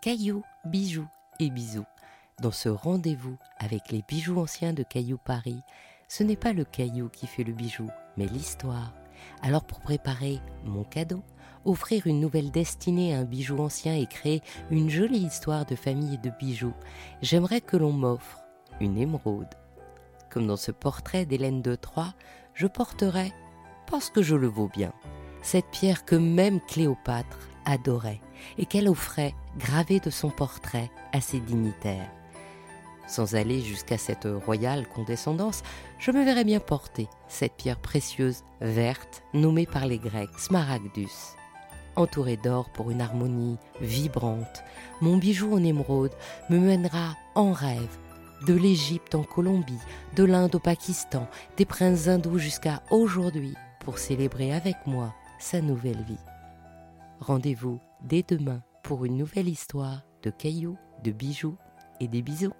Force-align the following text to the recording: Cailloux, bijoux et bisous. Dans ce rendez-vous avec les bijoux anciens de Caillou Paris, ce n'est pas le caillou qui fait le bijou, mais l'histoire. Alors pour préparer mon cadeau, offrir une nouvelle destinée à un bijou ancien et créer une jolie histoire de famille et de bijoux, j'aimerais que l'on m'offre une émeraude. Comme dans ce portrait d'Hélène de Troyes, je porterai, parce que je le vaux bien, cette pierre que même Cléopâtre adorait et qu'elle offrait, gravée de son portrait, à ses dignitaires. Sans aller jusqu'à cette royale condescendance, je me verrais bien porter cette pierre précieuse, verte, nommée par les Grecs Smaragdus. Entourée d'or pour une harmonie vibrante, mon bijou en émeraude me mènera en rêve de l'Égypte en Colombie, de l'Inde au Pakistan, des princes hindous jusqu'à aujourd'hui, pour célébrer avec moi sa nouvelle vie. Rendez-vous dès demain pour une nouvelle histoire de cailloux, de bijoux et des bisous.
Cailloux, 0.00 0.44
bijoux 0.64 1.08
et 1.40 1.50
bisous. 1.50 1.84
Dans 2.40 2.52
ce 2.52 2.68
rendez-vous 2.68 3.36
avec 3.58 3.90
les 3.90 4.04
bijoux 4.06 4.38
anciens 4.38 4.72
de 4.72 4.84
Caillou 4.84 5.18
Paris, 5.18 5.60
ce 6.06 6.22
n'est 6.22 6.36
pas 6.36 6.52
le 6.52 6.64
caillou 6.64 7.08
qui 7.08 7.26
fait 7.26 7.42
le 7.42 7.52
bijou, 7.52 7.88
mais 8.16 8.26
l'histoire. 8.26 8.94
Alors 9.42 9.64
pour 9.64 9.80
préparer 9.80 10.38
mon 10.64 10.84
cadeau, 10.84 11.24
offrir 11.64 12.06
une 12.06 12.20
nouvelle 12.20 12.52
destinée 12.52 13.12
à 13.12 13.18
un 13.18 13.24
bijou 13.24 13.58
ancien 13.58 13.96
et 13.96 14.06
créer 14.06 14.40
une 14.70 14.88
jolie 14.88 15.18
histoire 15.18 15.66
de 15.66 15.74
famille 15.74 16.14
et 16.14 16.18
de 16.18 16.30
bijoux, 16.38 16.74
j'aimerais 17.20 17.60
que 17.60 17.76
l'on 17.76 17.92
m'offre 17.92 18.44
une 18.80 18.98
émeraude. 18.98 19.52
Comme 20.30 20.46
dans 20.46 20.56
ce 20.56 20.70
portrait 20.70 21.26
d'Hélène 21.26 21.60
de 21.60 21.74
Troyes, 21.74 22.14
je 22.54 22.68
porterai, 22.68 23.32
parce 23.88 24.10
que 24.10 24.22
je 24.22 24.36
le 24.36 24.46
vaux 24.46 24.68
bien, 24.68 24.92
cette 25.42 25.70
pierre 25.72 26.04
que 26.04 26.14
même 26.14 26.60
Cléopâtre 26.68 27.48
adorait 27.68 28.20
et 28.56 28.66
qu'elle 28.66 28.88
offrait, 28.88 29.34
gravée 29.58 30.00
de 30.00 30.10
son 30.10 30.30
portrait, 30.30 30.90
à 31.12 31.20
ses 31.20 31.38
dignitaires. 31.38 32.10
Sans 33.06 33.34
aller 33.34 33.60
jusqu'à 33.62 33.96
cette 33.98 34.28
royale 34.44 34.86
condescendance, 34.88 35.62
je 35.98 36.10
me 36.10 36.24
verrais 36.24 36.44
bien 36.44 36.60
porter 36.60 37.08
cette 37.28 37.54
pierre 37.54 37.78
précieuse, 37.78 38.42
verte, 38.60 39.22
nommée 39.32 39.66
par 39.66 39.86
les 39.86 39.98
Grecs 39.98 40.38
Smaragdus. 40.38 41.36
Entourée 41.96 42.36
d'or 42.36 42.68
pour 42.70 42.90
une 42.90 43.00
harmonie 43.00 43.56
vibrante, 43.80 44.62
mon 45.00 45.16
bijou 45.16 45.54
en 45.54 45.64
émeraude 45.64 46.14
me 46.50 46.58
mènera 46.58 47.14
en 47.34 47.52
rêve 47.52 47.96
de 48.46 48.54
l'Égypte 48.54 49.14
en 49.14 49.24
Colombie, 49.24 49.80
de 50.14 50.24
l'Inde 50.24 50.54
au 50.54 50.60
Pakistan, 50.60 51.26
des 51.56 51.64
princes 51.64 52.08
hindous 52.08 52.38
jusqu'à 52.38 52.82
aujourd'hui, 52.90 53.54
pour 53.80 53.98
célébrer 53.98 54.52
avec 54.52 54.76
moi 54.86 55.14
sa 55.40 55.60
nouvelle 55.60 56.02
vie. 56.06 56.18
Rendez-vous 57.28 57.78
dès 58.00 58.22
demain 58.26 58.62
pour 58.82 59.04
une 59.04 59.18
nouvelle 59.18 59.50
histoire 59.50 60.00
de 60.22 60.30
cailloux, 60.30 60.78
de 61.04 61.12
bijoux 61.12 61.58
et 62.00 62.08
des 62.08 62.22
bisous. 62.22 62.54